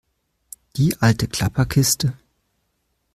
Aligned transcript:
Die 0.77 0.95
alte 0.99 1.27
Klapperkiste? 1.27 2.17